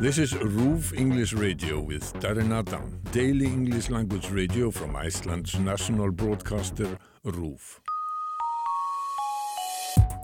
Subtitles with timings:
[0.00, 6.10] This is RÚF English Radio with Darren Adam, daily English language radio from Iceland's national
[6.10, 7.78] broadcaster RÚF.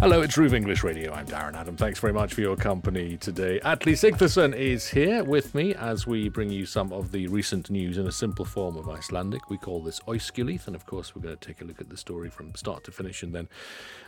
[0.00, 1.12] Hello, it's RÚF English Radio.
[1.12, 1.76] I'm Darren Adam.
[1.76, 3.60] Thanks very much for your company today.
[3.60, 7.98] Atli Sigfusson is here with me as we bring you some of the recent news
[7.98, 9.50] in a simple form of Icelandic.
[9.50, 11.96] We call this Oiskilith, and of course, we're going to take a look at the
[11.96, 13.48] story from start to finish and then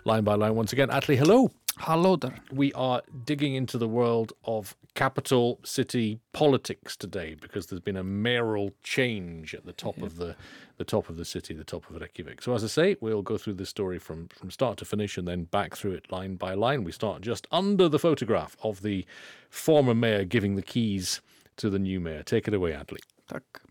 [0.04, 0.88] line by line once again.
[0.88, 1.50] Atli, hello.
[1.78, 2.34] Hello there.
[2.52, 8.04] We are digging into the world of capital city politics today because there's been a
[8.04, 10.36] mayoral change at the top of the
[10.76, 12.42] the top of the city, the top of Reykjavik.
[12.42, 15.26] So as I say, we'll go through this story from from start to finish and
[15.26, 16.84] then back through it line by line.
[16.84, 19.06] We start just under the photograph of the
[19.48, 21.20] former mayor giving the keys
[21.56, 22.22] to the new mayor.
[22.22, 23.00] Take it away, Adli.
[23.28, 23.62] Takk.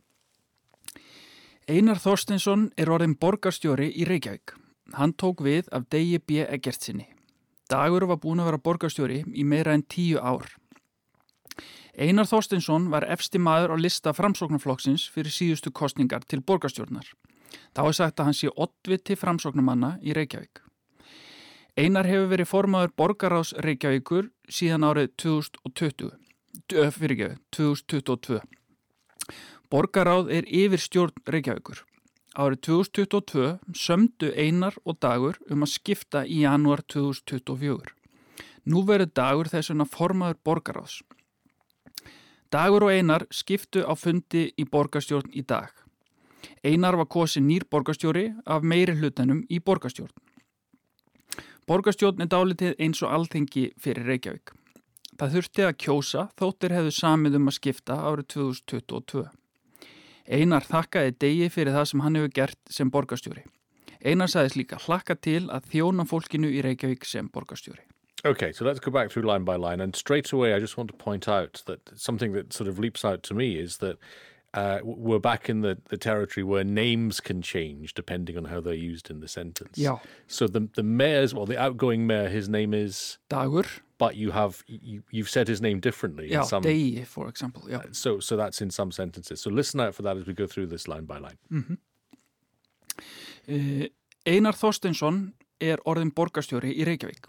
[1.67, 4.55] Einar Þorstinsson er orðin borgarstjóri í Reykjavík.
[4.97, 6.41] Hann tók við af Degi B.
[6.49, 7.18] Eggertsinni.
[7.69, 10.47] Dagur var búin að vera borgarstjóri í meira en tíu ár.
[11.99, 17.11] Einar Þorstinsson var efsti maður á lista framsóknarflokksins fyrir síðustu kostningar til borgarstjórnar.
[17.75, 20.63] Þá er sagt að hann sé ottviti framsóknumanna í Reykjavík.
[21.79, 26.15] Einar hefur verið formaður borgaráðs Reykjavíkur síðan árið 2020,
[26.95, 28.41] fyrirgeðu, 2022.
[29.69, 31.83] Borgaráð er yfir stjórn Reykjavíkur.
[32.39, 37.91] Árið 2022 sömdu Einar og Dagur um að skipta í janúar 2024.
[38.71, 41.01] Nú verður Dagur þess vegna formaður borgaráðs.
[42.47, 45.73] Dagur og Einar skiptu á fundi í borgarstjórn í dag.
[46.63, 50.15] Einar var kosin nýr borgarstjóri af meiri hlutanum í borgarstjórn.
[51.67, 54.55] Borgarstjórn er dálitið eins og alþengi fyrir Reykjavík.
[55.19, 59.27] Það þurfti að kjósa þóttir hefðu samið um að skipta árið 2022.
[60.29, 63.45] Einar þakkaði degi fyrir það sem hann hefur gert sem borgarstjóri.
[64.05, 67.81] Einar sagðist líka hlakka til að þjóna fólkinu í Reykjavík sem borgarstjóri.
[68.25, 69.81] Okay, so let's go back through line by line.
[69.81, 73.05] And straight away, I just want to point out that something that sort of leaps
[73.05, 73.97] out to me is that
[74.53, 78.73] uh, we're back in the, the territory where names can change depending on how they're
[78.73, 79.77] used in the sentence.
[79.77, 79.97] Yeah.
[80.27, 83.19] So the the mayor's, well, the outgoing mayor, his name is.
[83.29, 83.67] Dagur.
[83.97, 86.31] But you have you, you've said his name differently.
[86.31, 87.63] Yeah, in some, Degi, for example.
[87.67, 87.81] Yeah.
[87.91, 89.41] So so that's in some sentences.
[89.41, 91.37] So listen out for that as we go through this line by line.
[91.51, 91.77] Mm -hmm.
[93.81, 93.87] uh,
[94.25, 97.27] Einar Þorstinsson er orðin borgarstjóri í Reykjavík.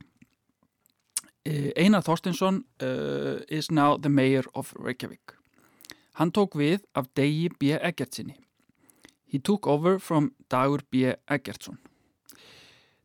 [1.49, 5.40] Uh, Einar Þorstinsson uh, is now the mayor of Reykjavík.
[6.21, 7.73] Hann tók við af Degi B.
[7.81, 8.35] Eggertsinni.
[9.25, 11.15] He took over from Dagur B.
[11.31, 11.79] Eggertsson.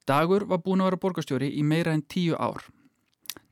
[0.06, 2.66] Dagur var búin að vera borgarstjóri í meira en tíu ár.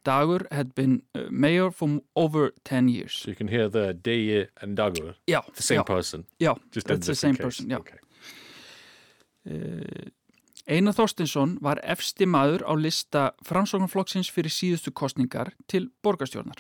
[0.04, 3.22] Dagur had been uh, mayor for over 10 years.
[3.22, 6.26] So you can hear the Degi and Dagur, yeah, the same yeah, person.
[6.40, 7.70] Yeah, Just that's the same person.
[7.70, 7.80] Yeah.
[7.80, 8.00] Okay.
[9.48, 10.12] Uh,
[10.68, 16.60] Einar Þorstinsson var efsti maður á lista framsóknarflokksins fyrir síðustu kostningar til borgarstjórnar.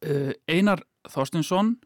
[0.00, 1.76] Uh, Einar Þorstinsson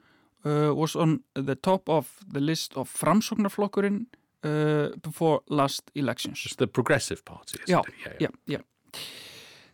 [0.44, 4.06] uh, was on the top of the list of framsóknarflokkurinn
[4.44, 6.44] uh, before last elections.
[6.46, 7.82] It's the Progressive Party, já.
[8.20, 8.60] Já, já.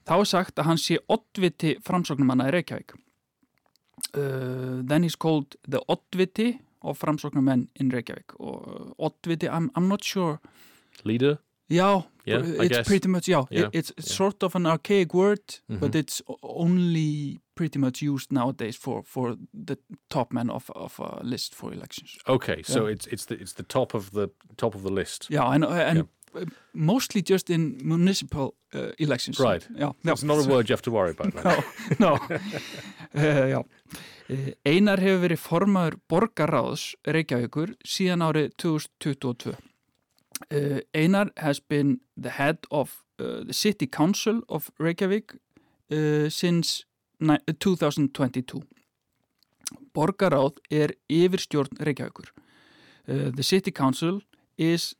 [0.08, 2.96] Þá er sagt að hann sé ottviti framsóknumanna í Reykjavík.
[4.16, 8.34] Uh, then he's called the ottviti of framsóknumenn in Reykjavík.
[8.40, 10.40] Og ottviti, I'm, I'm not sure...
[11.04, 11.38] Leader?
[11.70, 13.46] Já, Yeah, it's pretty much, já.
[13.50, 14.16] Yeah, It, it's yeah.
[14.16, 15.94] sort of an archaic word, but Mhm.
[15.94, 19.36] it's only pretty much used nowadays for, for
[19.66, 19.76] the
[20.08, 22.18] top man of, of a list for elections.
[22.26, 25.26] Okay, so it's it's the it's the top of the top of the list.
[25.30, 25.98] Yeah, and, and
[26.34, 29.38] uh, mostly just in municipal uh, elections.
[29.40, 29.66] Right.
[29.76, 31.32] Yeah, It's not a word you have to worry about.
[31.34, 31.44] then.
[31.98, 32.14] no, no.
[33.14, 33.64] uh, já.
[34.30, 39.56] Uh, Einar hefur verið formaður borgarráðs Reykjavíkur síðan árið 2022.
[40.50, 45.34] Uh, Einar has been the head of uh, the City Council of Reykjavík
[45.90, 46.84] uh, since
[47.20, 48.62] ni- 2022.
[49.94, 52.30] Borgarráð er yfirstjórn Reykjavíkur.
[53.06, 54.20] The City Council
[54.58, 54.94] is...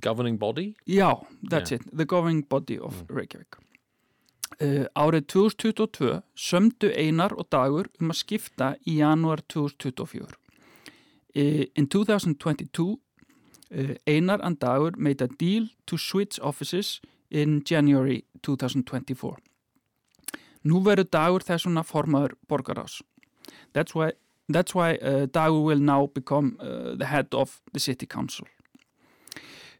[0.00, 0.74] Governing body?
[0.86, 1.80] Já, that's Yeah.
[1.80, 3.58] it, the governing body of Reykjavík.
[4.60, 10.36] Uh, árið 2022 sömdu Einar og Dagur um að skipta í janúar 2024.
[11.34, 13.00] Uh, in 2022,
[13.74, 17.00] uh, Einar and Dagur made a deal to switch offices
[17.30, 19.38] in January 2024.
[20.64, 23.00] Nú verður Dagur þessuna formaður borgarás.
[23.72, 24.12] That's why,
[24.48, 28.46] that's why uh, Dagur will now become uh, the head of the city council.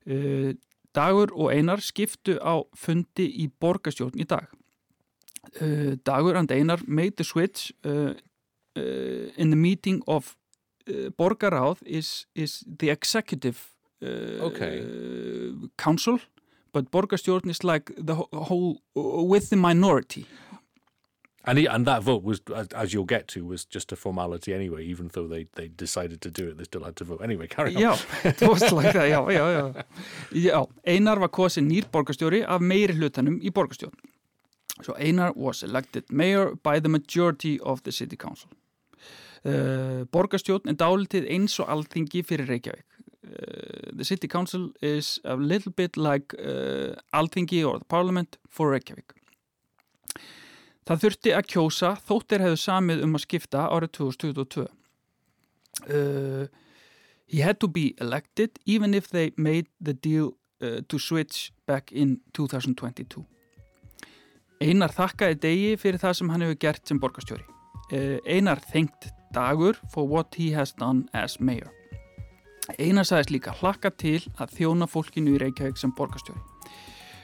[0.08, 0.54] Uh,
[0.96, 4.48] Dagur og Einar skiptu á fundi í borgarstjórn í dag.
[6.04, 10.36] Dagur and Einar made the switch in the meeting of
[11.18, 13.58] borgaráð is, is the executive
[14.02, 14.82] uh, Okay.
[15.76, 16.18] council
[16.72, 20.24] but borgarstjórn is like the wh- whole with the minority.
[21.44, 22.40] And he, and that vote was,
[22.74, 24.84] as, you'll get to, was just a formality anyway.
[24.86, 27.48] Even though they, they decided to do it, they still had to vote anyway.
[27.48, 27.82] Carry on.
[27.82, 27.98] Já,
[28.48, 29.84] var slag það, já, já, já.
[30.32, 33.98] Já, Einar var kosin nýr borgarstjóri af meiri hlutanum í borgarstjórn.
[34.82, 38.48] So Einar was elected mayor by the majority of the city council.
[39.42, 42.86] Uh, borgarstjórn er dálitið eins og alþingi fyrir Reykjavík.
[43.26, 48.70] Uh, the city council is a little bit like uh, alþingi or the parliament for
[48.70, 49.16] Reykjavík.
[50.86, 54.66] Það þurfti að kjósa þóttir hefðu samið um að skipta árið 2022.
[55.90, 56.46] Uh,
[57.26, 62.20] he had to be elected even if they made the deal to switch back in
[62.38, 63.24] 2022.
[64.62, 67.42] Einar þakkaði degi fyrir það sem hann hefur gert sem borgarstjóri.
[68.30, 71.70] Einar þengt dagur for what he has done as mayor.
[72.78, 76.40] Einar sagðist líka hlakka til að þjóna fólkinu í Reykjavík sem borgarstjóri.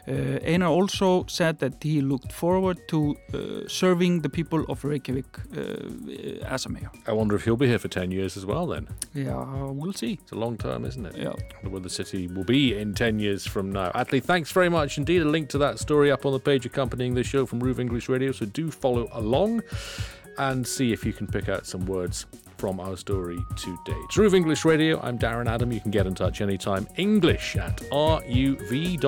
[0.08, 5.26] Uh, Einar also said that he looked forward to uh, serving the people of Reykjavík
[5.54, 6.90] uh, as a mayor.
[7.06, 8.88] I wonder if he'll be here for 10 years as well then.
[9.12, 10.18] Yeah, we'll see.
[10.22, 11.14] It's a long term, isn't it?
[11.14, 11.28] Yeah.
[11.28, 13.90] I wonder where the city will be in 10 years from now.
[13.90, 15.20] Atlee, thanks very much indeed.
[15.20, 18.08] A link to that story up on the page accompanying this show from Roof English
[18.08, 19.62] Radio, so do follow along
[20.38, 22.26] and see if you can pick out some words
[22.56, 24.00] from our story today.
[24.16, 25.00] Roof English Radio.
[25.00, 25.70] I'm Darren Adam.
[25.70, 26.88] You can get in touch anytime.
[26.96, 29.06] English at ruv.is.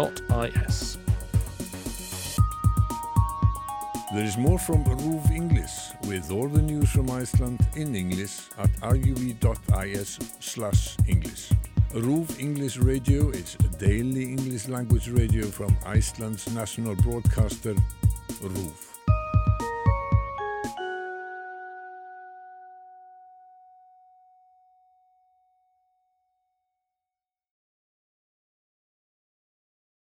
[4.13, 5.71] There is more from RÚV English
[6.09, 11.51] with all the news from Iceland in English at ruv.is slash English.
[11.93, 17.75] RÚV English Radio is a daily English language radio from Iceland's national broadcaster
[18.43, 19.00] RÚV.